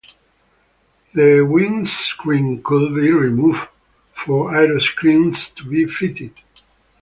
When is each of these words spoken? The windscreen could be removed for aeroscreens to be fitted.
The 1.13 1.41
windscreen 1.41 2.63
could 2.63 2.95
be 2.95 3.11
removed 3.11 3.67
for 4.15 4.49
aeroscreens 4.49 5.53
to 5.53 5.63
be 5.69 5.85
fitted. 5.85 6.33